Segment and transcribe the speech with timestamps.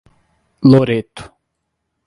[0.71, 1.23] Loreto